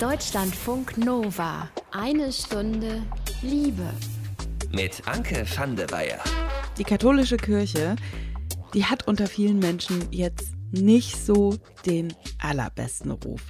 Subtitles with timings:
[0.00, 1.70] Deutschlandfunk Nova.
[1.90, 3.02] Eine Stunde
[3.40, 3.88] Liebe.
[4.70, 6.20] Mit Anke van der Weyer.
[6.76, 7.96] Die katholische Kirche,
[8.74, 11.56] die hat unter vielen Menschen jetzt nicht so
[11.86, 12.12] den
[12.42, 13.40] allerbesten Ruf.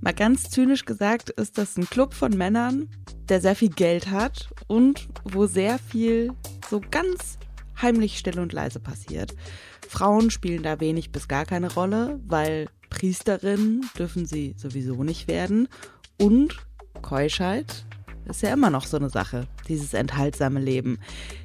[0.00, 2.88] Mal ganz zynisch gesagt ist das ein Club von Männern,
[3.28, 6.32] der sehr viel Geld hat und wo sehr viel
[6.70, 7.36] so ganz
[7.82, 9.34] heimlich still und leise passiert.
[9.88, 15.68] Frauen spielen da wenig bis gar keine Rolle, weil Priesterin dürfen sie sowieso nicht werden.
[16.18, 16.56] Und
[17.00, 17.86] Keuschheit
[18.28, 20.98] ist ja immer noch so eine Sache, dieses enthaltsame Leben.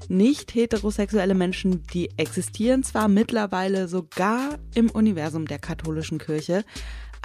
[0.07, 6.63] Nicht heterosexuelle Menschen, die existieren zwar mittlerweile sogar im Universum der katholischen Kirche,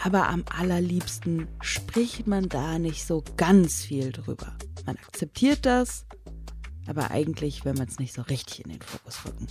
[0.02, 4.56] aber am allerliebsten spricht man da nicht so ganz viel drüber.
[4.86, 6.06] Man akzeptiert das,
[6.86, 9.46] aber eigentlich will man es nicht so richtig in den Fokus rücken.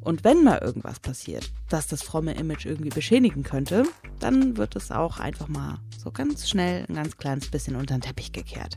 [0.00, 3.84] Und wenn mal irgendwas passiert, das das fromme Image irgendwie beschädigen könnte,
[4.18, 8.02] dann wird es auch einfach mal so ganz schnell ein ganz kleines bisschen unter den
[8.02, 8.76] Teppich gekehrt.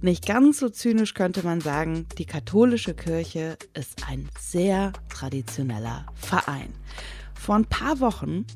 [0.00, 6.74] Nicht ganz so zynisch könnte man sagen, die katholische Kirche ist ein sehr traditioneller Verein.
[7.34, 8.46] Vor ein paar Wochen,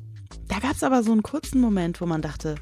[0.47, 2.55] da gab es aber so einen kurzen Moment, wo man dachte,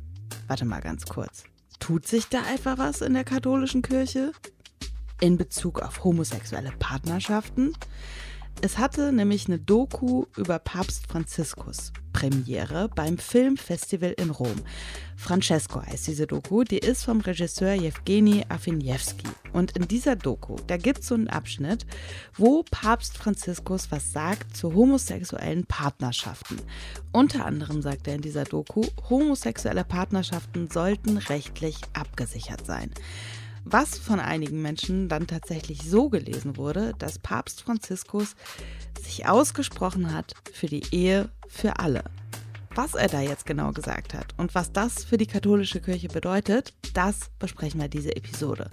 [0.47, 1.43] warte mal ganz kurz,
[1.79, 4.31] tut sich da einfach was in der katholischen Kirche?
[5.21, 7.73] In Bezug auf homosexuelle Partnerschaften?
[8.61, 14.55] Es hatte nämlich eine Doku über Papst Franziskus Premiere beim Filmfestival in Rom.
[15.17, 19.27] Francesco heißt diese Doku, die ist vom Regisseur Jewgeni Afiniewski.
[19.51, 21.85] Und in dieser Doku, da gibt es so einen Abschnitt,
[22.35, 26.61] wo Papst Franziskus was sagt zu homosexuellen Partnerschaften.
[27.11, 32.91] Unter anderem sagt er in dieser Doku, homosexuelle Partnerschaften sollten rechtlich abgesichert sein
[33.71, 38.35] was von einigen Menschen dann tatsächlich so gelesen wurde, dass Papst Franziskus
[39.01, 42.03] sich ausgesprochen hat für die Ehe für alle.
[42.75, 46.73] Was er da jetzt genau gesagt hat und was das für die katholische Kirche bedeutet,
[46.93, 48.69] das besprechen wir diese Episode.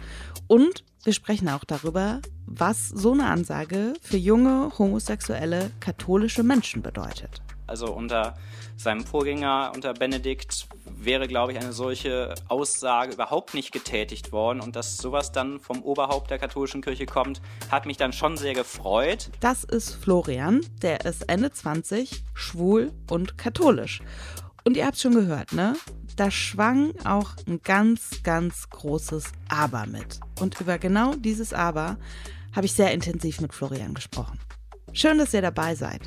[0.47, 7.45] Und wir sprechen auch darüber, was so eine Ansage für junge homosexuelle katholische Menschen bedeutet.
[7.66, 8.34] Also unter
[8.77, 14.60] seinem Vorgänger, unter Benedikt, wäre, glaube ich, eine solche Aussage überhaupt nicht getätigt worden.
[14.60, 17.40] Und dass sowas dann vom Oberhaupt der katholischen Kirche kommt,
[17.70, 19.30] hat mich dann schon sehr gefreut.
[19.40, 24.02] Das ist Florian, der ist Ende 20, schwul und katholisch.
[24.64, 25.77] Und ihr habt schon gehört, ne?
[26.16, 30.18] Da schwang auch ein ganz, ganz großes Aber mit.
[30.40, 31.98] Und über genau dieses Aber
[32.54, 34.40] habe ich sehr intensiv mit Florian gesprochen.
[34.92, 36.00] Schön, dass ihr dabei seid.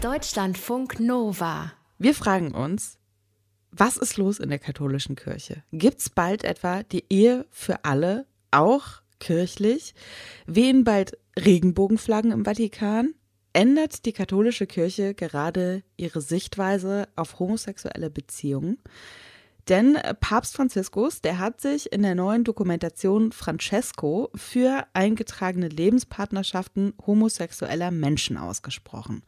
[0.00, 1.72] Deutschlandfunk Nova.
[1.98, 2.98] Wir fragen uns,
[3.72, 5.64] was ist los in der katholischen Kirche?
[5.72, 9.96] Gibt es bald etwa die Ehe für alle, auch kirchlich?
[10.46, 13.14] Wehen bald Regenbogenflaggen im Vatikan?
[13.52, 18.78] Ändert die katholische Kirche gerade ihre Sichtweise auf homosexuelle Beziehungen?
[19.68, 27.90] Denn Papst Franziskus, der hat sich in der neuen Dokumentation Francesco für eingetragene Lebenspartnerschaften homosexueller
[27.90, 29.22] Menschen ausgesprochen.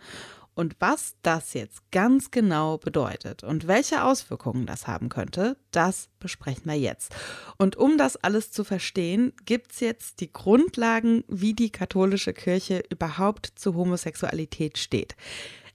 [0.54, 6.64] Und was das jetzt ganz genau bedeutet und welche Auswirkungen das haben könnte, das besprechen
[6.66, 7.14] wir jetzt.
[7.56, 12.82] Und um das alles zu verstehen, gibt es jetzt die Grundlagen, wie die katholische Kirche
[12.90, 15.16] überhaupt zu Homosexualität steht.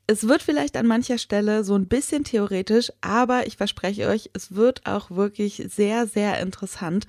[0.08, 4.54] Es wird vielleicht an mancher Stelle so ein bisschen theoretisch, aber ich verspreche euch, es
[4.54, 7.08] wird auch wirklich sehr, sehr interessant.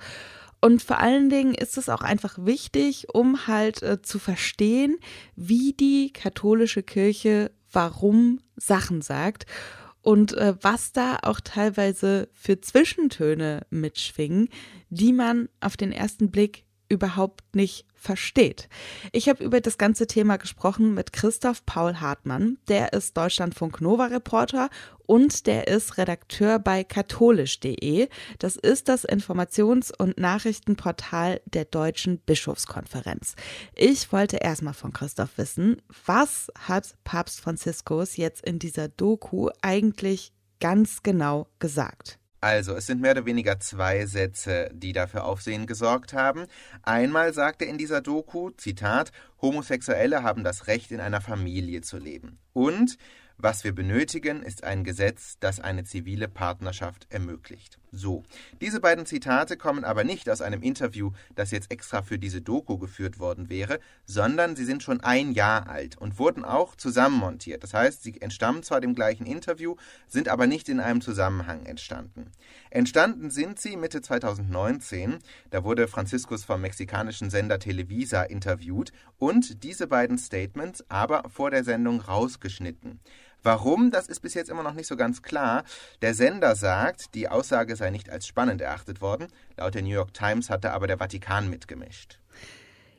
[0.59, 4.97] Und vor allen Dingen ist es auch einfach wichtig, um halt äh, zu verstehen,
[5.35, 9.45] wie die katholische Kirche warum Sachen sagt
[10.01, 14.49] und äh, was da auch teilweise für Zwischentöne mitschwingen,
[14.89, 18.69] die man auf den ersten Blick überhaupt nicht versteht.
[19.11, 22.57] Ich habe über das ganze Thema gesprochen mit Christoph Paul Hartmann.
[22.67, 24.69] Der ist Deutschlandfunk Nova Reporter
[25.05, 28.07] und der ist Redakteur bei katholisch.de.
[28.39, 33.35] Das ist das Informations- und Nachrichtenportal der Deutschen Bischofskonferenz.
[33.73, 40.31] Ich wollte erstmal von Christoph wissen, was hat Papst Franziskus jetzt in dieser Doku eigentlich
[40.59, 42.19] ganz genau gesagt?
[42.47, 46.45] Also, es sind mehr oder weniger zwei Sätze, die dafür Aufsehen gesorgt haben.
[46.81, 49.11] Einmal sagt er in dieser Doku, Zitat,
[49.41, 52.39] Homosexuelle haben das Recht, in einer Familie zu leben.
[52.53, 52.97] Und
[53.37, 57.77] was wir benötigen, ist ein Gesetz, das eine zivile Partnerschaft ermöglicht.
[57.91, 58.23] So,
[58.61, 62.77] diese beiden Zitate kommen aber nicht aus einem Interview, das jetzt extra für diese Doku
[62.77, 67.63] geführt worden wäre, sondern sie sind schon ein Jahr alt und wurden auch zusammenmontiert.
[67.63, 69.75] Das heißt, sie entstammen zwar dem gleichen Interview,
[70.07, 72.31] sind aber nicht in einem Zusammenhang entstanden.
[72.69, 75.19] Entstanden sind sie Mitte 2019,
[75.51, 81.63] da wurde Franziskus vom mexikanischen Sender Televisa interviewt und diese beiden Statements aber vor der
[81.63, 82.99] Sendung rausgeschnitten.
[83.43, 85.63] Warum, das ist bis jetzt immer noch nicht so ganz klar.
[86.01, 89.27] Der Sender sagt, die Aussage sei nicht als spannend erachtet worden.
[89.57, 92.19] Laut der New York Times hatte aber der Vatikan mitgemischt.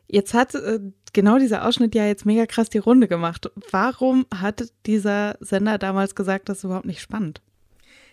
[0.07, 0.81] Jetzt hat äh,
[1.13, 3.51] genau dieser Ausschnitt ja jetzt mega krass die Runde gemacht.
[3.71, 7.43] Warum hat dieser Sender damals gesagt, das ist überhaupt nicht spannend?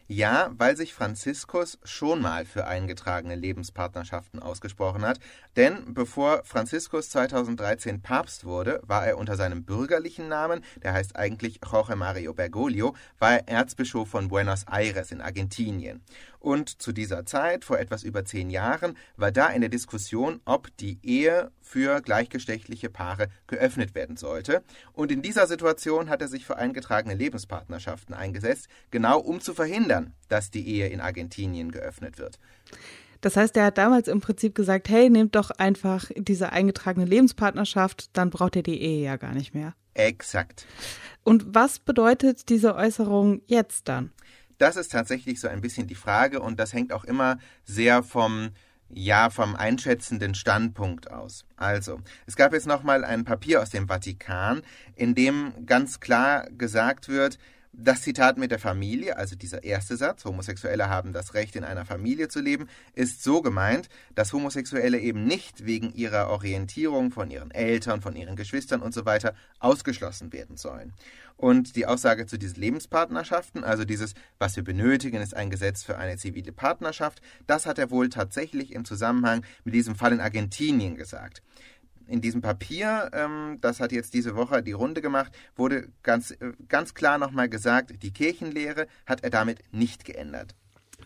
[0.07, 5.19] Ja, weil sich Franziskus schon mal für eingetragene Lebenspartnerschaften ausgesprochen hat.
[5.55, 11.59] Denn bevor Franziskus 2013 Papst wurde, war er unter seinem bürgerlichen Namen, der heißt eigentlich
[11.65, 16.03] Jorge Mario Bergoglio, war er Erzbischof von Buenos Aires in Argentinien.
[16.45, 20.67] Und zu dieser Zeit, vor etwas über zehn Jahren, war da in der Diskussion, ob
[20.77, 24.63] die Ehe für gleichgeschlechtliche Paare geöffnet werden sollte.
[24.93, 29.94] Und in dieser Situation hat er sich für eingetragene Lebenspartnerschaften eingesetzt, genau um zu verhindern,
[30.27, 32.39] dass die Ehe in Argentinien geöffnet wird.
[33.21, 38.15] Das heißt, er hat damals im Prinzip gesagt, hey, nehmt doch einfach diese eingetragene Lebenspartnerschaft,
[38.15, 39.74] dann braucht ihr die Ehe ja gar nicht mehr.
[39.95, 40.68] Exakt.
[41.24, 44.12] Und was bedeutet diese Äußerung jetzt dann?
[44.57, 48.51] Das ist tatsächlich so ein bisschen die Frage und das hängt auch immer sehr vom
[48.89, 51.45] ja, vom einschätzenden Standpunkt aus.
[51.56, 54.62] Also, es gab jetzt nochmal ein Papier aus dem Vatikan,
[54.95, 57.39] in dem ganz klar gesagt wird,
[57.77, 61.86] das Zitat mit der Familie, also dieser erste Satz, Homosexuelle haben das Recht, in einer
[61.86, 67.51] Familie zu leben, ist so gemeint, dass Homosexuelle eben nicht wegen ihrer Orientierung von ihren
[67.51, 70.94] Eltern, von ihren Geschwistern und so weiter ausgeschlossen werden sollen.
[71.38, 75.98] Und die Aussage zu diesen Lebenspartnerschaften, also dieses, was wir benötigen, ist ein Gesetz für
[75.98, 80.95] eine zivile Partnerschaft, das hat er wohl tatsächlich im Zusammenhang mit diesem Fall in Argentinien
[80.95, 81.42] gesagt
[82.07, 86.53] in diesem Papier, ähm, das hat jetzt diese Woche die Runde gemacht, wurde ganz, äh,
[86.67, 90.55] ganz klar nochmal gesagt, die Kirchenlehre hat er damit nicht geändert.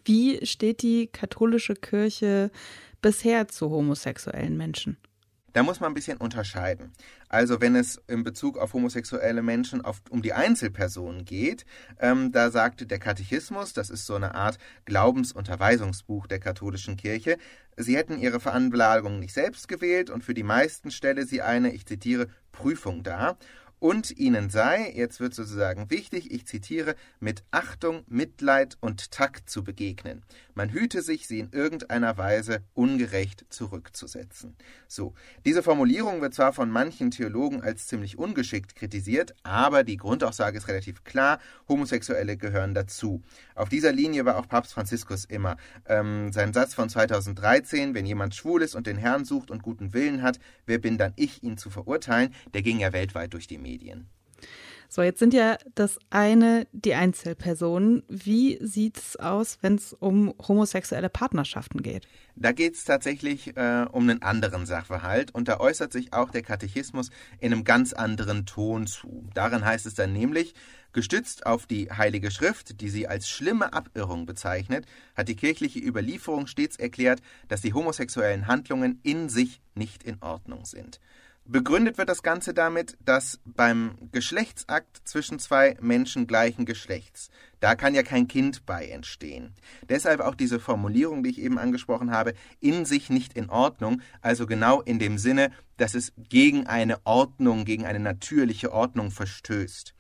[0.06, 2.52] Wie steht die katholische Kirche
[3.02, 4.98] bisher zu homosexuellen Menschen?
[5.54, 6.92] Da muss man ein bisschen unterscheiden.
[7.28, 11.66] Also wenn es in Bezug auf homosexuelle Menschen auf, um die Einzelpersonen geht,
[12.00, 17.38] ähm, da sagte der Katechismus, das ist so eine Art Glaubensunterweisungsbuch der katholischen Kirche,
[17.78, 21.86] sie hätten ihre Veranlagung nicht selbst gewählt und für die meisten stelle sie eine, ich
[21.86, 23.38] zitiere, Prüfung dar
[23.80, 29.64] und ihnen sei, jetzt wird sozusagen wichtig, ich zitiere, mit Achtung, Mitleid und Takt zu
[29.64, 30.24] begegnen.
[30.54, 34.58] Man hüte sich, sie in irgendeiner Weise ungerecht zurückzusetzen.
[34.88, 35.14] So,
[35.46, 40.68] diese Formulierung wird zwar von manchen Theologen als ziemlich ungeschickt kritisiert, aber die Grundaussage ist
[40.68, 41.40] relativ klar,
[41.70, 43.24] Homosexuelle gehören dazu.
[43.56, 45.56] Auf dieser Linie war auch Papst Franziskus immer.
[45.86, 49.94] Ähm, sein Satz von 2013, wenn jemand schwul ist und den Herrn sucht und guten
[49.94, 53.58] Willen hat, wer bin dann ich, ihn zu verurteilen, der ging ja weltweit durch die
[53.58, 53.69] Medien.
[53.70, 54.10] Medien.
[54.92, 58.02] So, jetzt sind ja das eine die Einzelpersonen.
[58.08, 62.08] Wie sieht es aus, wenn es um homosexuelle Partnerschaften geht?
[62.36, 66.42] Da geht es tatsächlich äh, um einen anderen Sachverhalt und da äußert sich auch der
[66.42, 69.30] Katechismus in einem ganz anderen Ton zu.
[69.36, 70.56] Darin heißt es dann nämlich,
[70.92, 76.48] Gestützt auf die Heilige Schrift, die sie als schlimme Abirrung bezeichnet, hat die kirchliche Überlieferung
[76.48, 81.00] stets erklärt, dass die homosexuellen Handlungen in sich nicht in Ordnung sind.
[81.52, 87.96] Begründet wird das Ganze damit, dass beim Geschlechtsakt zwischen zwei Menschen gleichen Geschlechts, da kann
[87.96, 89.56] ja kein Kind bei entstehen.
[89.90, 94.46] Deshalb auch diese Formulierung, die ich eben angesprochen habe, in sich nicht in Ordnung, also
[94.46, 99.96] genau in dem Sinne, dass es gegen eine Ordnung, gegen eine natürliche Ordnung verstößt.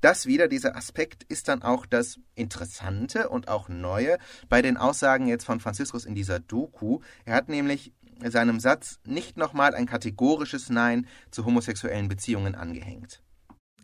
[0.00, 4.18] Das wieder, dieser Aspekt, ist dann auch das Interessante und auch Neue
[4.48, 7.00] bei den Aussagen jetzt von Franziskus in dieser Doku.
[7.24, 7.92] Er hat nämlich
[8.24, 13.22] seinem Satz nicht nochmal ein kategorisches Nein zu homosexuellen Beziehungen angehängt.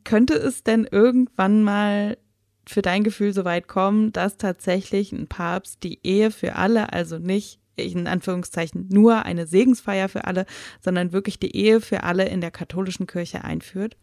[0.05, 2.19] Könnte es denn irgendwann mal
[2.67, 7.19] für dein Gefühl so weit kommen, dass tatsächlich ein Papst die Ehe für alle, also
[7.19, 10.47] nicht in Anführungszeichen nur eine Segensfeier für alle,
[10.81, 13.97] sondern wirklich die Ehe für alle in der katholischen Kirche einführt?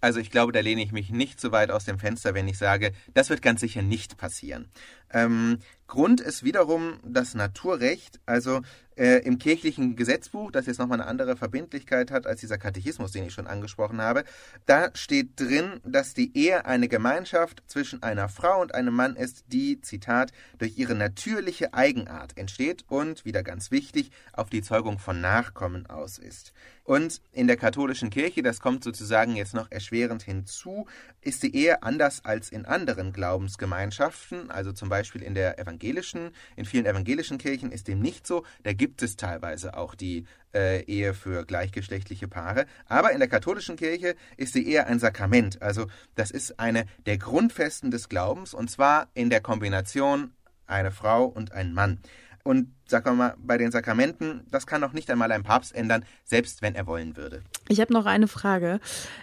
[0.00, 2.58] Also ich glaube, da lehne ich mich nicht so weit aus dem Fenster, wenn ich
[2.58, 4.68] sage, das wird ganz sicher nicht passieren.
[5.12, 8.60] Ähm, Grund ist wiederum das Naturrecht, also
[8.96, 13.26] äh, im kirchlichen Gesetzbuch, das jetzt nochmal eine andere Verbindlichkeit hat als dieser Katechismus, den
[13.26, 14.24] ich schon angesprochen habe.
[14.64, 19.44] Da steht drin, dass die Ehe eine Gemeinschaft zwischen einer Frau und einem Mann ist,
[19.48, 25.20] die, Zitat, durch ihre natürliche Eigenart entsteht und, wieder ganz wichtig, auf die Zeugung von
[25.20, 26.52] Nachkommen aus ist.
[26.82, 30.86] Und in der katholischen Kirche, das kommt sozusagen jetzt noch erschwerend hinzu,
[31.20, 36.64] ist die Ehe anders als in anderen Glaubensgemeinschaften, also zum Beispiel in der evangelischen, in
[36.64, 38.44] vielen evangelischen Kirchen ist dem nicht so.
[38.62, 40.24] Da gibt es teilweise auch die
[40.54, 42.66] äh, Ehe für gleichgeschlechtliche Paare.
[42.86, 45.62] Aber in der katholischen Kirche ist die Ehe ein Sakrament.
[45.62, 50.32] Also das ist eine der Grundfesten des Glaubens und zwar in der Kombination
[50.66, 52.00] eine Frau und ein Mann.
[52.42, 56.04] Und sagen wir mal, bei den Sakramenten, das kann noch nicht einmal ein Papst ändern,
[56.22, 57.42] selbst wenn er wollen würde.
[57.68, 58.78] Ich habe noch eine Frage.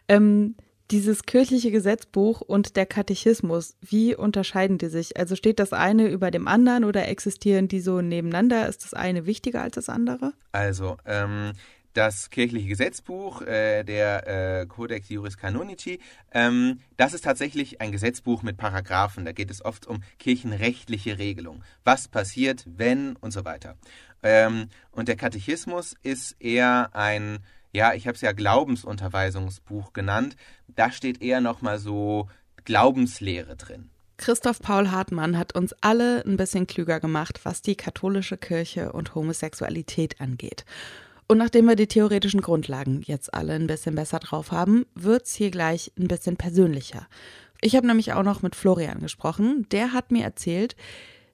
[0.10, 0.56] Ähm,
[0.92, 5.18] Dieses kirchliche Gesetzbuch und der Katechismus, wie unterscheiden die sich?
[5.18, 8.68] Also steht das eine über dem anderen oder existieren die so nebeneinander?
[8.68, 10.34] Ist das eine wichtiger als das andere?
[10.52, 11.54] Also, ähm,
[11.94, 16.00] das kirchliche Gesetzbuch, äh, der äh, Codex Juris Canonici,
[16.32, 19.26] ähm, das ist tatsächlich ein Gesetzbuch mit Paragraphen.
[19.26, 21.64] Da geht es oft um kirchenrechtliche Regelungen.
[21.84, 23.78] Was passiert, wenn und so weiter.
[24.24, 27.40] Ähm, und der Katechismus ist eher ein,
[27.74, 30.36] ja, ich habe es ja Glaubensunterweisungsbuch genannt.
[30.68, 32.30] Da steht eher nochmal so
[32.66, 33.90] Glaubenslehre drin.
[34.18, 39.16] Christoph Paul Hartmann hat uns alle ein bisschen klüger gemacht, was die katholische Kirche und
[39.16, 40.66] Homosexualität angeht.
[41.28, 45.34] Und nachdem wir die theoretischen Grundlagen jetzt alle ein bisschen besser drauf haben, wird es
[45.34, 47.08] hier gleich ein bisschen persönlicher.
[47.62, 49.66] Ich habe nämlich auch noch mit Florian gesprochen.
[49.72, 50.76] Der hat mir erzählt,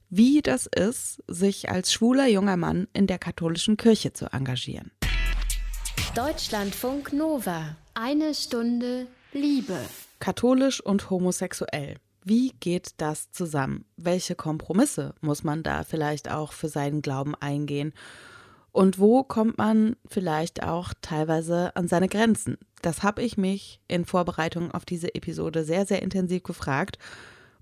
[0.09, 4.91] wie das ist, sich als schwuler junger Mann in der katholischen Kirche zu engagieren.
[6.15, 7.75] Deutschlandfunk Nova.
[7.93, 9.77] Eine Stunde Liebe.
[10.19, 11.95] Katholisch und homosexuell.
[12.23, 13.85] Wie geht das zusammen?
[13.95, 17.93] Welche Kompromisse muss man da vielleicht auch für seinen Glauben eingehen?
[18.71, 22.57] Und wo kommt man vielleicht auch teilweise an seine Grenzen?
[22.81, 26.97] Das habe ich mich in Vorbereitung auf diese Episode sehr, sehr intensiv gefragt.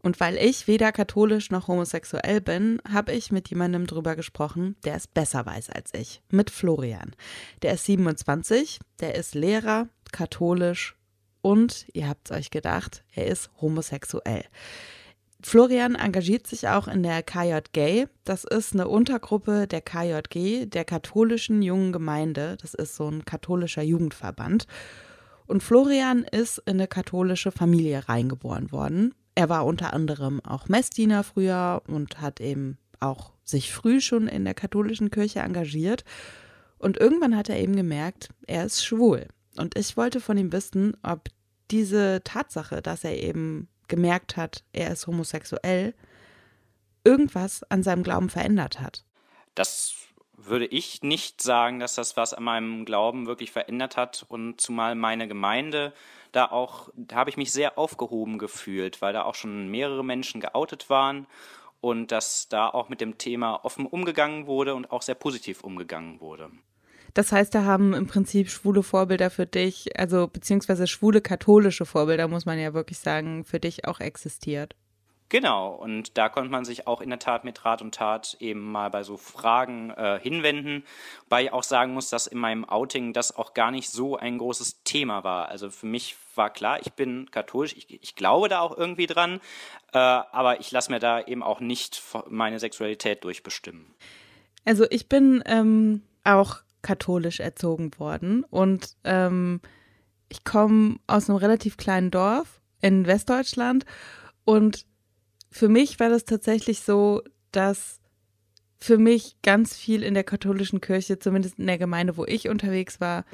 [0.07, 4.95] Und weil ich weder katholisch noch homosexuell bin, habe ich mit jemandem drüber gesprochen, der
[4.95, 6.21] es besser weiß als ich.
[6.31, 7.13] Mit Florian.
[7.61, 10.95] Der ist 27, der ist Lehrer, katholisch
[11.41, 14.45] und, ihr habt es euch gedacht, er ist homosexuell.
[15.43, 18.07] Florian engagiert sich auch in der KJG.
[18.23, 22.55] Das ist eine Untergruppe der KJG, der katholischen jungen Gemeinde.
[22.61, 24.67] Das ist so ein katholischer Jugendverband.
[25.47, 29.13] Und Florian ist in eine katholische Familie reingeboren worden.
[29.37, 34.45] Er war unter anderem auch Messdiener früher und hat eben auch sich früh schon in
[34.45, 36.03] der katholischen Kirche engagiert.
[36.79, 39.27] Und irgendwann hat er eben gemerkt, er ist schwul.
[39.55, 41.29] Und ich wollte von ihm wissen, ob
[41.69, 45.93] diese Tatsache, dass er eben gemerkt hat, er ist homosexuell,
[47.03, 49.05] irgendwas an seinem Glauben verändert hat.
[49.53, 49.93] Das
[50.35, 54.25] würde ich nicht sagen, dass das was an meinem Glauben wirklich verändert hat.
[54.29, 55.93] Und zumal meine Gemeinde
[56.31, 60.41] da auch, da habe ich mich sehr aufgehoben gefühlt, weil da auch schon mehrere Menschen
[60.41, 61.27] geoutet waren
[61.81, 66.19] und dass da auch mit dem Thema offen umgegangen wurde und auch sehr positiv umgegangen
[66.19, 66.49] wurde.
[67.13, 72.27] Das heißt, da haben im Prinzip schwule Vorbilder für dich, also beziehungsweise schwule katholische Vorbilder,
[72.27, 74.75] muss man ja wirklich sagen, für dich auch existiert.
[75.29, 78.71] Genau, und da konnte man sich auch in der Tat mit Rat und Tat eben
[78.71, 80.85] mal bei so Fragen äh, hinwenden,
[81.25, 84.37] wobei ich auch sagen muss, dass in meinem Outing das auch gar nicht so ein
[84.37, 85.49] großes Thema war.
[85.49, 89.41] Also für mich war klar, ich bin katholisch, ich, ich glaube da auch irgendwie dran,
[89.91, 93.95] äh, aber ich lasse mir da eben auch nicht meine Sexualität durchbestimmen.
[94.63, 99.59] Also ich bin ähm, auch katholisch erzogen worden und ähm,
[100.29, 103.85] ich komme aus einem relativ kleinen Dorf in Westdeutschland
[104.45, 104.85] und
[105.57, 107.99] für mich war das tatsächlich so, dass
[108.79, 113.01] für mich ganz viel in der katholischen Kirche, zumindest in der Gemeinde, wo ich unterwegs
[113.01, 113.25] war,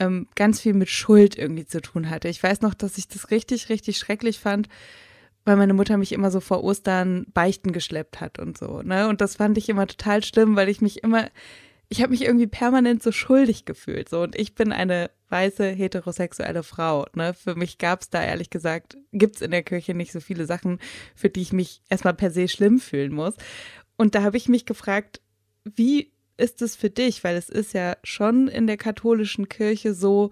[0.00, 2.28] ähm, ganz viel mit Schuld irgendwie zu tun hatte.
[2.28, 4.68] Ich weiß noch, dass ich das richtig, richtig schrecklich fand,
[5.44, 8.82] weil meine Mutter mich immer so vor Ostern Beichten geschleppt hat und so.
[8.82, 9.08] Ne?
[9.08, 11.28] Und das fand ich immer total schlimm, weil ich mich immer
[11.90, 14.08] ich habe mich irgendwie permanent so schuldig gefühlt.
[14.08, 17.06] So, und ich bin eine weiße heterosexuelle Frau.
[17.14, 17.32] Ne?
[17.32, 20.44] Für mich gab es da ehrlich gesagt, gibt es in der Kirche nicht so viele
[20.44, 20.80] Sachen,
[21.14, 23.34] für die ich mich erstmal per se schlimm fühlen muss.
[23.96, 25.20] Und da habe ich mich gefragt,
[25.64, 27.24] wie ist es für dich?
[27.24, 30.30] Weil es ist ja schon in der katholischen Kirche so,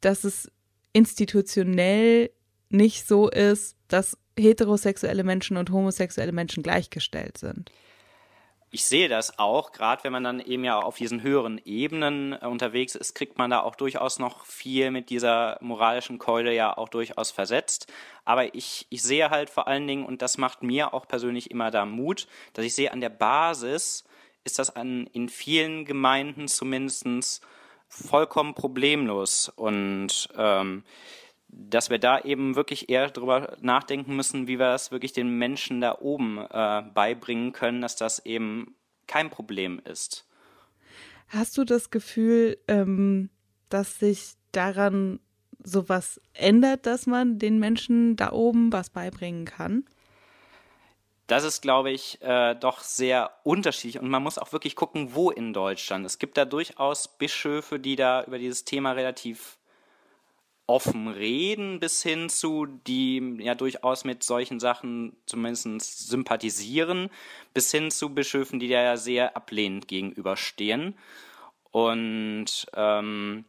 [0.00, 0.50] dass es
[0.92, 2.30] institutionell
[2.70, 7.70] nicht so ist, dass heterosexuelle Menschen und homosexuelle Menschen gleichgestellt sind
[8.74, 12.46] ich sehe das auch, gerade wenn man dann eben ja auf diesen höheren Ebenen äh,
[12.46, 16.88] unterwegs ist, kriegt man da auch durchaus noch viel mit dieser moralischen Keule ja auch
[16.88, 17.92] durchaus versetzt.
[18.24, 21.70] Aber ich, ich sehe halt vor allen Dingen, und das macht mir auch persönlich immer
[21.70, 24.04] da Mut, dass ich sehe, an der Basis
[24.42, 27.42] ist das an, in vielen Gemeinden zumindest
[27.88, 29.50] vollkommen problemlos.
[29.54, 30.82] Und ähm,
[31.52, 35.80] dass wir da eben wirklich eher darüber nachdenken müssen, wie wir das wirklich den Menschen
[35.80, 38.74] da oben äh, beibringen können, dass das eben
[39.06, 40.26] kein Problem ist.
[41.28, 43.30] Hast du das Gefühl, ähm,
[43.68, 45.20] dass sich daran
[45.62, 49.84] sowas ändert, dass man den Menschen da oben was beibringen kann?
[51.26, 55.30] Das ist, glaube ich, äh, doch sehr unterschiedlich und man muss auch wirklich gucken, wo
[55.30, 56.04] in Deutschland.
[56.04, 59.58] Es gibt da durchaus Bischöfe, die da über dieses Thema relativ
[60.72, 67.10] offen reden bis hin zu, die ja durchaus mit solchen Sachen zumindest sympathisieren,
[67.52, 70.94] bis hin zu Bischöfen, die da ja sehr ablehnend gegenüberstehen.
[71.72, 73.44] Und ähm,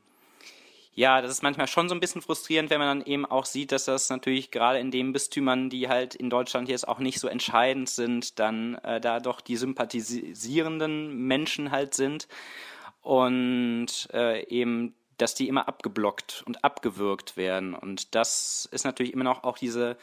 [0.96, 3.72] ja, das ist manchmal schon so ein bisschen frustrierend, wenn man dann eben auch sieht,
[3.72, 7.30] dass das natürlich gerade in den Bistümern, die halt in Deutschland jetzt auch nicht so
[7.30, 12.28] entscheidend sind, dann äh, da doch die sympathisierenden Menschen halt sind
[13.02, 17.74] und äh, eben, dass die immer abgeblockt und abgewürgt werden.
[17.74, 19.98] Und das ist natürlich immer noch auch diese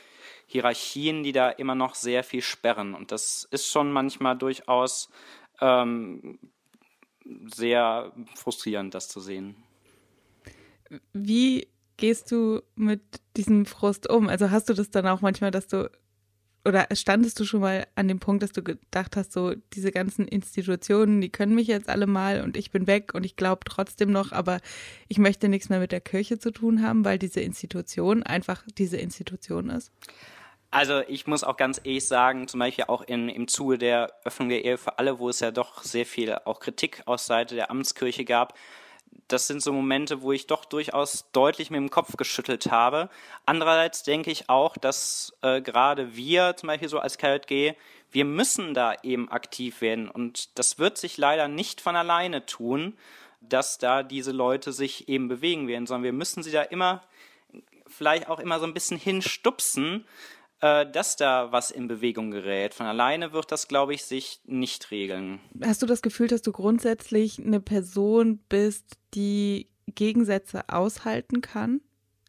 [0.47, 2.95] Hierarchien, die da immer noch sehr viel sperren.
[2.95, 5.11] Und das ist schon manchmal durchaus
[5.61, 6.39] ähm,
[7.55, 9.57] sehr frustrierend, das zu sehen.
[11.13, 13.03] Wie gehst du mit
[13.37, 14.27] diesem Frust um?
[14.31, 15.91] Also hast du das dann auch manchmal, dass du
[16.65, 20.29] oder standest du schon mal an dem Punkt, dass du gedacht hast, so diese ganzen
[20.29, 24.11] Institutionen, die können mich jetzt alle mal und ich bin weg und ich glaube trotzdem
[24.11, 24.59] noch, aber
[25.09, 28.99] ich möchte nichts mehr mit der Kirche zu tun haben, weil diese Institution einfach diese
[28.99, 29.91] Institution ist?
[30.71, 34.51] Also ich muss auch ganz ehrlich sagen, zum Beispiel auch in, im Zuge der Öffnung
[34.51, 37.71] der Ehe für alle, wo es ja doch sehr viel auch Kritik aus Seite der
[37.71, 38.55] Amtskirche gab,
[39.29, 43.09] das sind so Momente, wo ich doch durchaus deutlich mit dem Kopf geschüttelt habe.
[43.47, 47.75] Andererseits denke ich auch, dass äh, gerade wir, zum Beispiel so als KJG,
[48.13, 50.09] wir müssen da eben aktiv werden.
[50.09, 52.97] Und das wird sich leider nicht von alleine tun,
[53.41, 57.03] dass da diese Leute sich eben bewegen werden, sondern wir müssen sie da immer,
[57.87, 60.07] vielleicht auch immer so ein bisschen hinstupsen,
[60.61, 62.75] dass da was in Bewegung gerät.
[62.75, 65.41] Von alleine wird das, glaube ich, sich nicht regeln.
[65.65, 71.81] Hast du das Gefühl, dass du grundsätzlich eine Person bist, die Gegensätze aushalten kann?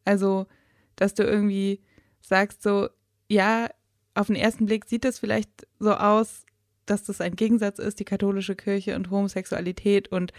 [0.06, 0.48] Also,
[0.96, 1.82] dass du irgendwie
[2.22, 2.88] sagst so,
[3.28, 3.70] ja,
[4.14, 6.46] auf den ersten Blick sieht das vielleicht so aus,
[6.86, 10.34] dass das ein Gegensatz ist, die katholische Kirche und Homosexualität und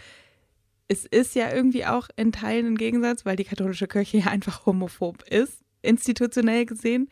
[0.87, 4.65] es ist ja irgendwie auch in Teilen ein Gegensatz, weil die katholische Kirche ja einfach
[4.65, 7.09] homophob ist, institutionell gesehen.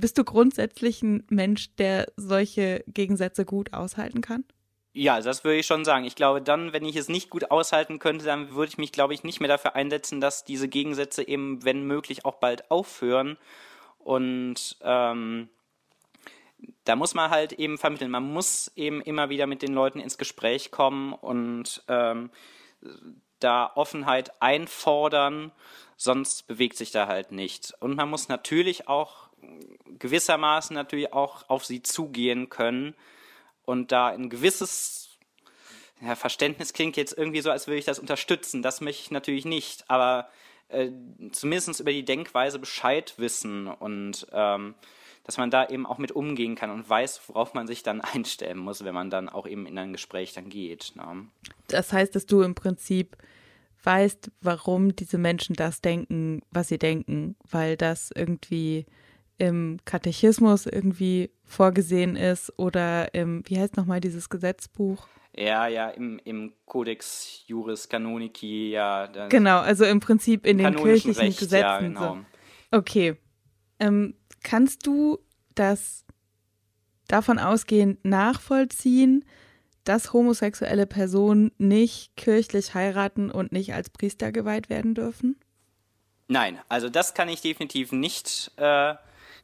[0.00, 4.44] Bist du grundsätzlich ein Mensch, der solche Gegensätze gut aushalten kann?
[4.92, 6.04] Ja, das würde ich schon sagen.
[6.04, 9.14] Ich glaube, dann, wenn ich es nicht gut aushalten könnte, dann würde ich mich, glaube
[9.14, 13.36] ich, nicht mehr dafür einsetzen, dass diese Gegensätze eben, wenn möglich, auch bald aufhören.
[13.98, 15.48] Und ähm,
[16.84, 18.10] da muss man halt eben vermitteln.
[18.10, 22.30] Man muss eben immer wieder mit den Leuten ins Gespräch kommen und ähm,
[23.40, 25.52] da Offenheit einfordern,
[25.96, 27.72] sonst bewegt sich da halt nichts.
[27.72, 29.27] Und man muss natürlich auch
[29.98, 32.94] gewissermaßen natürlich auch auf sie zugehen können
[33.64, 35.18] und da ein gewisses
[36.00, 38.62] ja, Verständnis klingt jetzt irgendwie so, als würde ich das unterstützen.
[38.62, 40.28] Das möchte ich natürlich nicht, aber
[40.68, 40.90] äh,
[41.32, 44.74] zumindest über die Denkweise Bescheid wissen und ähm,
[45.24, 48.58] dass man da eben auch mit umgehen kann und weiß, worauf man sich dann einstellen
[48.58, 50.92] muss, wenn man dann auch eben in ein Gespräch dann geht.
[50.94, 51.28] Ne?
[51.66, 53.16] Das heißt, dass du im Prinzip
[53.82, 58.86] weißt, warum diese Menschen das denken, was sie denken, weil das irgendwie
[59.38, 65.06] im Katechismus irgendwie vorgesehen ist oder im, wie heißt nochmal dieses Gesetzbuch?
[65.36, 69.06] Ja, ja, im, im Codex Juris Canonici, ja.
[69.28, 71.64] Genau, also im Prinzip in den kirchlichen Recht, Gesetzen.
[71.64, 72.14] Ja, genau.
[72.14, 72.78] So.
[72.78, 73.16] Okay.
[73.78, 75.18] Ähm, kannst du
[75.54, 76.04] das
[77.06, 79.24] davon ausgehend nachvollziehen,
[79.84, 85.36] dass homosexuelle Personen nicht kirchlich heiraten und nicht als Priester geweiht werden dürfen?
[86.26, 88.94] Nein, also das kann ich definitiv nicht äh,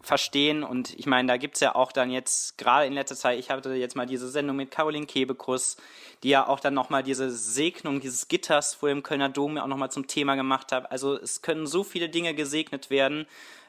[0.07, 0.63] verstehen.
[0.63, 3.51] Und ich meine, da gibt es ja auch dann jetzt, gerade in letzter Zeit, ich
[3.51, 5.77] hatte jetzt mal diese Sendung mit Caroline Kebekus,
[6.23, 9.91] die ja auch dann nochmal diese Segnung dieses Gitters vor dem Kölner Dom auch nochmal
[9.91, 10.91] zum Thema gemacht hat.
[10.91, 13.27] Also es können so viele Dinge gesegnet werden.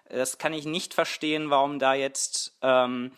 [0.10, 3.12] Das kann ich nicht verstehen, warum da jetzt ähm,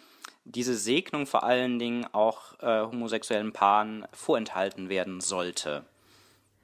[0.46, 5.86] diese Segnung vor allen Dingen auch äh, homosexuellen Paaren vorenthalten werden sollte.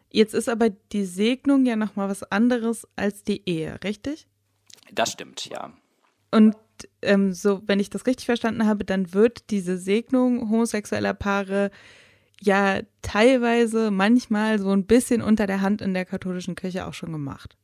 [0.10, 4.28] Jetzt ist aber die Segnung ja nochmal was anderes als die Ehe, richtig?
[4.92, 5.74] Das stimmt, ja.
[6.34, 6.56] Und
[7.04, 11.70] ähm, so, wenn ich das richtig verstanden habe, dann wird diese Segnung homosexueller Paare
[12.42, 17.12] ja teilweise manchmal so ein bisschen unter der Hand in der katholischen Kirche auch schon
[17.12, 17.56] gemacht.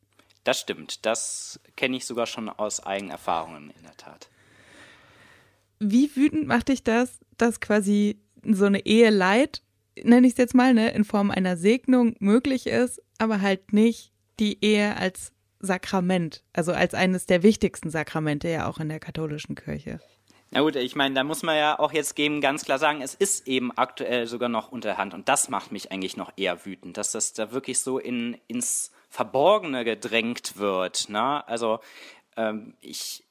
[0.44, 1.04] Das stimmt.
[1.04, 4.30] Das kenne ich sogar schon aus eigenen Erfahrungen in der Tat.
[5.80, 9.62] Wie wütend macht dich das, dass quasi so eine Ehe leid,
[10.00, 14.12] nenne ich es jetzt mal, ne, in Form einer Segnung möglich ist, aber halt nicht
[14.38, 19.54] die Ehe als Sakrament, also als eines der wichtigsten Sakramente ja auch in der katholischen
[19.54, 20.00] Kirche.
[20.52, 23.14] Na gut, ich meine, da muss man ja auch jetzt eben ganz klar sagen, es
[23.14, 27.12] ist eben aktuell sogar noch unterhand und das macht mich eigentlich noch eher wütend, dass
[27.12, 31.08] das da wirklich so in, ins Verborgene gedrängt wird.
[31.08, 31.46] Ne?
[31.46, 31.78] Also
[32.36, 33.24] ähm, ich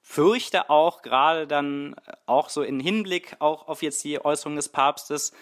[0.00, 1.94] fürchte auch gerade dann
[2.26, 5.32] auch so in Hinblick auch auf jetzt die Äußerung des Papstes,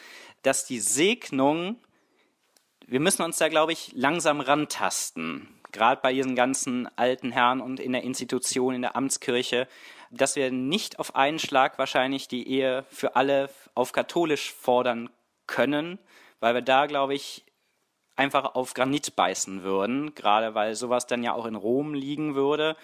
[0.42, 1.76] dass die Segnung,
[2.86, 7.80] wir müssen uns da glaube ich langsam rantasten gerade bei diesen ganzen alten Herren und
[7.80, 9.66] in der Institution, in der Amtskirche,
[10.10, 15.10] dass wir nicht auf einen Schlag wahrscheinlich die Ehe für alle auf katholisch fordern
[15.46, 15.98] können,
[16.40, 17.44] weil wir da, glaube ich,
[18.16, 22.76] einfach auf Granit beißen würden, gerade weil sowas dann ja auch in Rom liegen würde,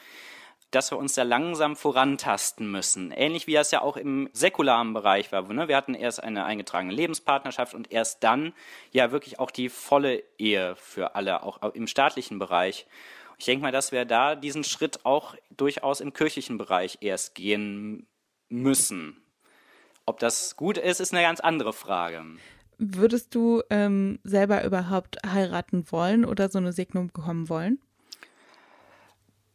[0.71, 3.11] dass wir uns da langsam vorantasten müssen.
[3.11, 5.43] Ähnlich wie das ja auch im säkularen Bereich war.
[5.53, 5.69] Ne?
[5.69, 8.53] Wir hatten erst eine eingetragene Lebenspartnerschaft und erst dann
[8.93, 12.87] ja wirklich auch die volle Ehe für alle, auch im staatlichen Bereich.
[13.39, 18.07] Ich denke mal, dass wir da diesen Schritt auch durchaus im kirchlichen Bereich erst gehen
[18.49, 19.23] müssen.
[20.07, 22.25] Ob das gut ist, ist eine ganz andere Frage.
[22.79, 27.81] Würdest du ähm, selber überhaupt heiraten wollen oder so eine Segnung bekommen wollen?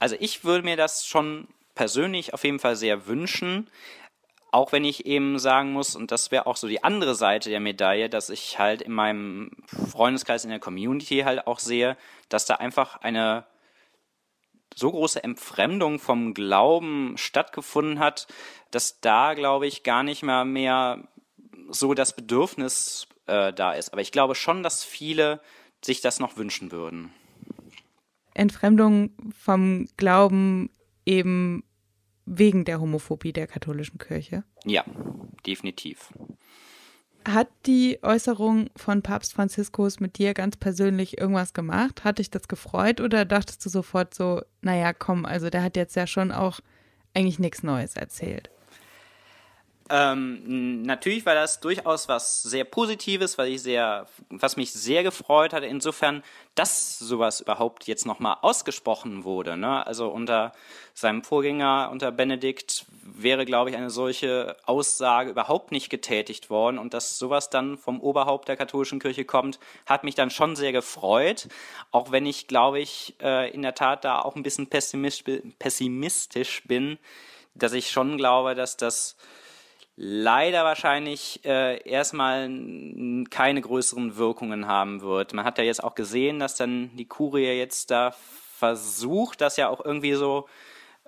[0.03, 3.69] Also ich würde mir das schon persönlich auf jeden Fall sehr wünschen.
[4.51, 7.61] Auch wenn ich eben sagen muss, und das wäre auch so die andere Seite der
[7.61, 11.95] Medaille, dass ich halt in meinem Freundeskreis, in der Community halt auch sehe,
[12.27, 13.45] dass da einfach eine
[14.75, 18.27] so große Entfremdung vom Glauben stattgefunden hat,
[18.71, 21.07] dass da, glaube ich, gar nicht mehr mehr
[21.69, 23.93] so das Bedürfnis äh, da ist.
[23.93, 25.39] Aber ich glaube schon, dass viele
[25.81, 27.13] sich das noch wünschen würden.
[28.33, 30.69] Entfremdung vom Glauben
[31.05, 31.63] eben
[32.25, 34.43] wegen der Homophobie der katholischen Kirche?
[34.65, 34.83] Ja,
[35.45, 36.13] definitiv.
[37.25, 42.03] Hat die Äußerung von Papst Franziskus mit dir ganz persönlich irgendwas gemacht?
[42.03, 45.95] Hat dich das gefreut oder dachtest du sofort so, naja, komm, also der hat jetzt
[45.95, 46.59] ja schon auch
[47.13, 48.49] eigentlich nichts Neues erzählt?
[49.89, 55.51] Ähm, natürlich war das durchaus was sehr Positives, weil ich sehr, was mich sehr gefreut
[55.51, 56.23] hat, insofern,
[56.55, 59.57] dass sowas überhaupt jetzt nochmal ausgesprochen wurde.
[59.57, 59.85] Ne?
[59.85, 60.53] Also unter
[60.93, 66.77] seinem Vorgänger, unter Benedikt, wäre, glaube ich, eine solche Aussage überhaupt nicht getätigt worden.
[66.77, 70.71] Und dass sowas dann vom Oberhaupt der katholischen Kirche kommt, hat mich dann schon sehr
[70.71, 71.49] gefreut.
[71.91, 76.99] Auch wenn ich, glaube ich, äh, in der Tat da auch ein bisschen pessimistisch bin,
[77.53, 79.17] dass ich schon glaube, dass das
[79.95, 82.49] leider wahrscheinlich äh, erstmal
[83.29, 85.33] keine größeren Wirkungen haben wird.
[85.33, 89.69] Man hat ja jetzt auch gesehen, dass dann die Kurie jetzt da versucht, das ja
[89.69, 90.47] auch irgendwie so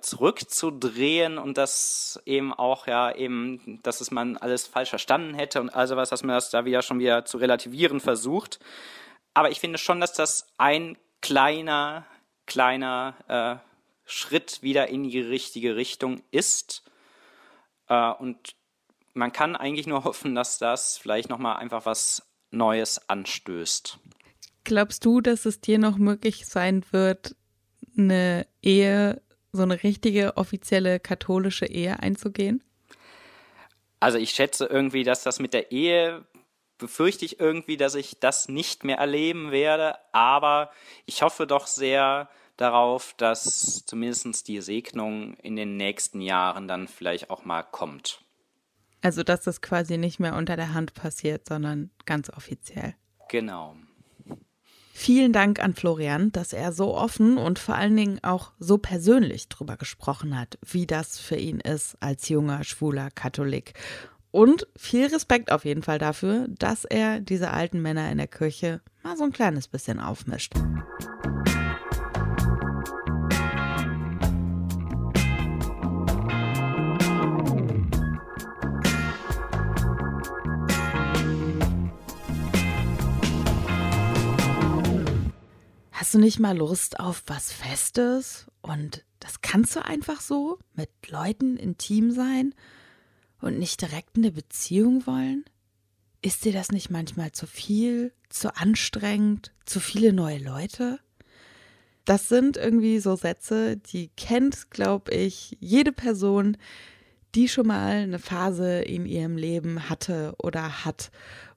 [0.00, 5.70] zurückzudrehen und das eben auch ja eben, dass es man alles falsch verstanden hätte und
[5.70, 8.60] also was, dass man das da wieder schon wieder zu relativieren versucht.
[9.32, 12.06] Aber ich finde schon, dass das ein kleiner,
[12.46, 13.66] kleiner äh,
[14.04, 16.84] Schritt wieder in die richtige Richtung ist.
[17.88, 18.54] Äh, und
[19.16, 23.98] man kann eigentlich nur hoffen, dass das vielleicht nochmal einfach was Neues anstößt.
[24.64, 27.34] Glaubst du, dass es dir noch möglich sein wird,
[27.96, 32.62] eine Ehe, so eine richtige offizielle katholische Ehe einzugehen?
[34.00, 36.26] Also ich schätze irgendwie, dass das mit der Ehe
[36.78, 40.70] befürchte ich irgendwie, dass ich das nicht mehr erleben werde, aber
[41.06, 47.30] ich hoffe doch sehr darauf, dass zumindest die Segnung in den nächsten Jahren dann vielleicht
[47.30, 48.25] auch mal kommt.
[49.06, 52.96] Also, dass das quasi nicht mehr unter der Hand passiert, sondern ganz offiziell.
[53.28, 53.76] Genau.
[54.92, 59.48] Vielen Dank an Florian, dass er so offen und vor allen Dingen auch so persönlich
[59.48, 63.74] drüber gesprochen hat, wie das für ihn ist als junger, schwuler Katholik.
[64.32, 68.80] Und viel Respekt auf jeden Fall dafür, dass er diese alten Männer in der Kirche
[69.04, 70.52] mal so ein kleines bisschen aufmischt.
[86.06, 88.46] Hast du nicht mal Lust auf was Festes?
[88.62, 92.54] Und das kannst du einfach so mit Leuten intim sein
[93.40, 95.44] und nicht direkt eine Beziehung wollen?
[96.22, 101.00] Ist dir das nicht manchmal zu viel, zu anstrengend, zu viele neue Leute?
[102.04, 106.56] Das sind irgendwie so Sätze, die kennt, glaube ich, jede Person,
[107.34, 111.10] die schon mal eine Phase in ihrem Leben hatte oder hat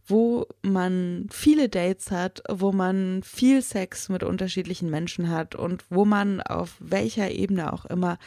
[0.10, 6.04] wo man viele Dates hat, wo man viel Sex mit unterschiedlichen Menschen hat und wo
[6.04, 8.18] man auf welcher Ebene auch immer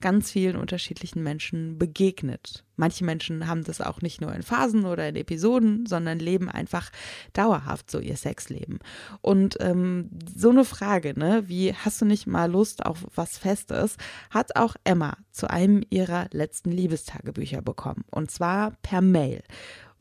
[0.00, 2.64] ganz vielen unterschiedlichen Menschen begegnet.
[2.76, 6.90] Manche Menschen haben das auch nicht nur in Phasen oder in Episoden, sondern leben einfach
[7.32, 8.80] dauerhaft so ihr Sexleben.
[9.20, 13.96] Und ähm, so eine Frage, ne, wie hast du nicht mal Lust auf was Festes,
[14.30, 18.04] hat auch Emma zu einem ihrer letzten Liebestagebücher bekommen.
[18.10, 19.42] Und zwar per Mail.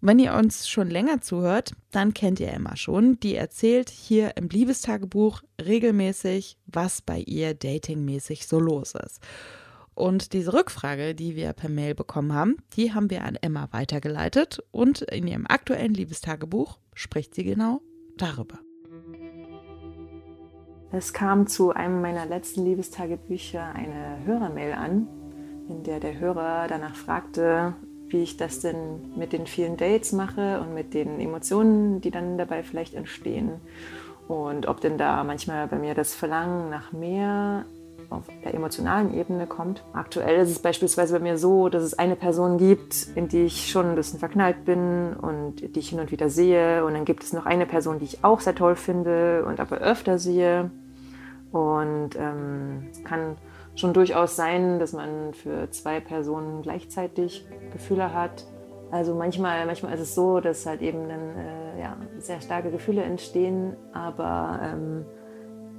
[0.04, 3.20] Wenn ihr uns schon länger zuhört, dann kennt ihr Emma schon.
[3.20, 9.20] Die erzählt hier im Liebestagebuch regelmäßig, was bei ihr datingmäßig so los ist.
[9.94, 14.64] Und diese Rückfrage, die wir per Mail bekommen haben, die haben wir an Emma weitergeleitet
[14.72, 17.82] und in ihrem aktuellen Liebestagebuch spricht sie genau
[18.18, 18.58] darüber.
[20.92, 25.08] Es kam zu einem meiner letzten Liebestagebücher eine Hörermail an,
[25.70, 27.76] in der der Hörer danach fragte,
[28.12, 32.38] wie ich das denn mit den vielen Dates mache und mit den Emotionen, die dann
[32.38, 33.52] dabei vielleicht entstehen.
[34.28, 37.65] und ob denn da manchmal bei mir das Verlangen nach mehr
[38.10, 39.84] auf der emotionalen Ebene kommt.
[39.93, 43.69] Aktuell ist es beispielsweise bei mir so, dass es eine Person gibt, in die ich
[43.69, 46.86] schon ein bisschen verknallt bin und die ich hin und wieder sehe.
[46.86, 49.78] Und dann gibt es noch eine Person, die ich auch sehr toll finde und aber
[49.78, 50.71] öfter sehe.
[51.52, 53.38] Und ähm, kann
[53.82, 58.46] schon durchaus sein, dass man für zwei Personen gleichzeitig Gefühle hat.
[58.91, 63.04] Also manchmal, manchmal ist es so, dass halt eben dann äh, ja, sehr starke Gefühle
[63.04, 65.06] entstehen, aber ähm,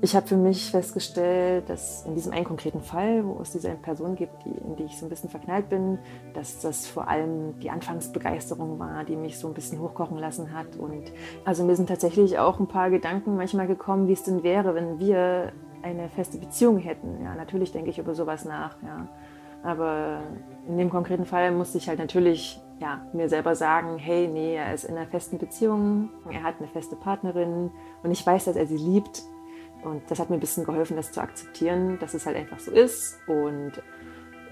[0.04, 4.16] ich habe für mich festgestellt, dass in diesem einen konkreten Fall, wo es diese Person
[4.16, 6.00] gibt, die, in die ich so ein bisschen verknallt bin,
[6.34, 10.74] dass das vor allem die Anfangsbegeisterung war, die mich so ein bisschen hochkochen lassen hat.
[10.76, 11.12] Und
[11.44, 14.98] also mir sind tatsächlich auch ein paar Gedanken manchmal gekommen, wie es denn wäre, wenn
[14.98, 17.22] wir eine feste Beziehung hätten.
[17.22, 18.76] Ja, natürlich denke ich über sowas nach.
[18.82, 19.08] Ja.
[19.62, 20.22] Aber
[20.66, 24.74] in dem konkreten Fall musste ich halt natürlich ja, mir selber sagen, hey, nee, er
[24.74, 27.70] ist in einer festen Beziehung, er hat eine feste Partnerin
[28.02, 29.22] und ich weiß, dass er sie liebt
[29.82, 32.70] und das hat mir ein bisschen geholfen, das zu akzeptieren, dass es halt einfach so
[32.70, 33.18] ist.
[33.26, 33.72] Und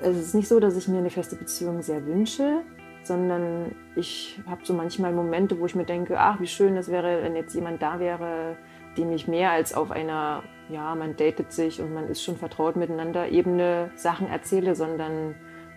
[0.01, 2.63] es ist nicht so, dass ich mir eine feste Beziehung sehr wünsche,
[3.03, 7.23] sondern ich habe so manchmal Momente, wo ich mir denke, ach, wie schön das wäre,
[7.23, 8.57] wenn jetzt jemand da wäre,
[8.99, 12.77] dem ich mehr als auf einer, ja, man datet sich und man ist schon vertraut
[12.77, 15.35] miteinander, Ebene Sachen erzähle, sondern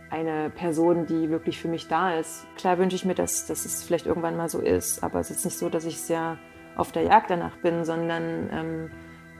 [0.10, 2.46] eine Person, die wirklich für mich da ist.
[2.56, 5.44] Klar wünsche ich mir, dass, dass es vielleicht irgendwann mal so ist, aber es ist
[5.44, 6.38] nicht so, dass ich sehr
[6.76, 8.92] auf der Jagd danach bin, sondern ähm,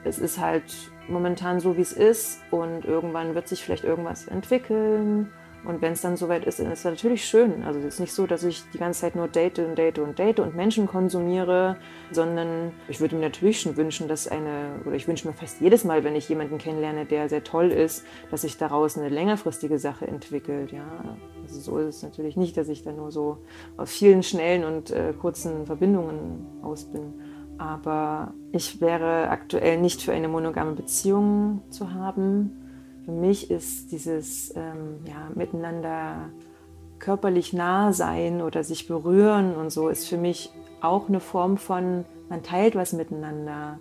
[0.04, 5.32] es ist halt momentan so, wie es ist und irgendwann wird sich vielleicht irgendwas entwickeln.
[5.66, 7.64] Und wenn es dann soweit ist, dann ist es natürlich schön.
[7.64, 10.20] Also es ist nicht so, dass ich die ganze Zeit nur date und date und
[10.20, 11.78] date und Menschen konsumiere,
[12.12, 15.86] sondern ich würde mir natürlich schon wünschen, dass eine, oder ich wünsche mir fast jedes
[15.86, 20.06] Mal, wenn ich jemanden kennenlerne, der sehr toll ist, dass sich daraus eine längerfristige Sache
[20.06, 20.74] entwickelt.
[20.74, 23.38] Ja, also so ist es natürlich nicht, dass ich da nur so
[23.78, 27.14] aus vielen schnellen und äh, kurzen Verbindungen aus bin.
[27.58, 32.63] Aber ich wäre aktuell nicht für eine monogame Beziehung zu haben.
[33.06, 36.30] Für mich ist dieses ähm, ja, miteinander
[37.00, 42.06] körperlich nah sein oder sich berühren und so ist für mich auch eine Form von,
[42.30, 43.80] man teilt was miteinander.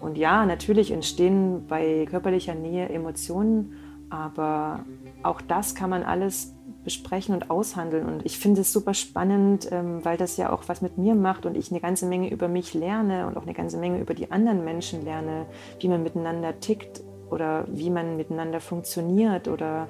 [0.00, 3.72] Und ja, natürlich entstehen bei körperlicher Nähe Emotionen,
[4.10, 4.84] aber
[5.22, 8.06] auch das kann man alles besprechen und aushandeln.
[8.06, 11.46] Und ich finde es super spannend, ähm, weil das ja auch was mit mir macht
[11.46, 14.30] und ich eine ganze Menge über mich lerne und auch eine ganze Menge über die
[14.30, 15.46] anderen Menschen lerne,
[15.80, 19.88] wie man miteinander tickt oder wie man miteinander funktioniert oder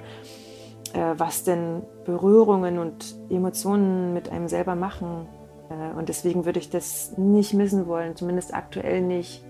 [0.93, 5.27] äh, was denn Berührungen und Emotionen mit einem selber machen.
[5.69, 9.43] Äh, und deswegen würde ich das nicht missen wollen, zumindest aktuell nicht.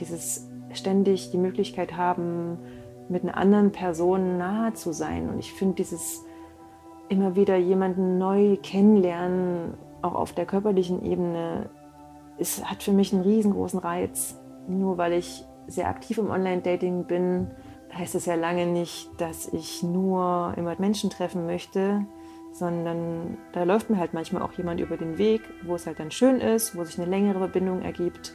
[0.00, 2.58] Dieses ständig die Möglichkeit haben,
[3.08, 5.28] mit einer anderen Person nahe zu sein.
[5.28, 6.24] Und ich finde dieses
[7.08, 11.70] immer wieder jemanden neu kennenlernen, auch auf der körperlichen Ebene,
[12.38, 14.40] es hat für mich einen riesengroßen Reiz.
[14.66, 17.50] Nur weil ich sehr aktiv im Online-Dating bin,
[17.92, 22.04] heißt es ja lange nicht, dass ich nur immer Menschen treffen möchte,
[22.52, 26.10] sondern da läuft mir halt manchmal auch jemand über den Weg, wo es halt dann
[26.10, 28.34] schön ist, wo sich eine längere Verbindung ergibt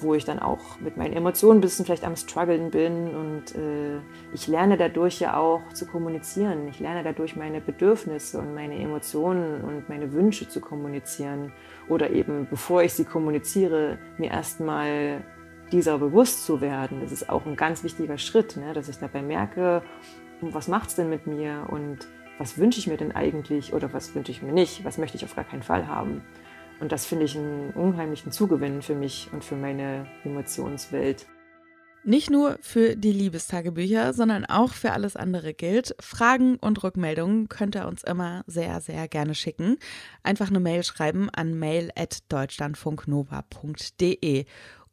[0.00, 3.98] wo ich dann auch mit meinen Emotionen ein bisschen vielleicht am struggeln bin und äh,
[4.32, 6.68] ich lerne dadurch ja auch zu kommunizieren.
[6.68, 11.52] Ich lerne dadurch meine Bedürfnisse und meine Emotionen und meine Wünsche zu kommunizieren
[11.88, 15.24] oder eben bevor ich sie kommuniziere, mir erstmal
[15.72, 17.00] dieser bewusst zu werden.
[17.00, 18.72] Das ist auch ein ganz wichtiger Schritt, ne?
[18.72, 19.82] dass ich dabei merke,
[20.40, 22.06] was macht es denn mit mir und
[22.38, 25.24] was wünsche ich mir denn eigentlich oder was wünsche ich mir nicht, was möchte ich
[25.24, 26.22] auf gar keinen Fall haben.
[26.80, 31.24] Und das finde ich einen unheimlichen Zugewinn für mich und für meine Emotionswelt.
[32.04, 35.96] Nicht nur für die Liebestagebücher, sondern auch für alles andere gilt.
[35.98, 39.78] Fragen und Rückmeldungen könnt ihr uns immer sehr, sehr gerne schicken.
[40.22, 44.44] Einfach eine Mail schreiben an mail.deutschlandfunknova.de.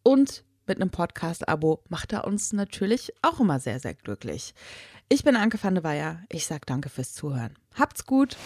[0.02, 4.54] Und mit einem Podcast-Abo macht er uns natürlich auch immer sehr, sehr glücklich.
[5.10, 6.20] Ich bin Anke van de Weyer.
[6.30, 7.56] Ich sage danke fürs Zuhören.
[7.76, 8.38] Habt's gut.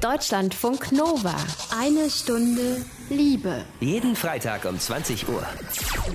[0.00, 1.34] Deutschlandfunk Nova.
[1.78, 3.64] Eine Stunde Liebe.
[3.80, 5.46] Jeden Freitag um 20 Uhr.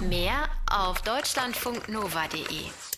[0.08, 2.89] Mehr auf deutschlandfunknova.de.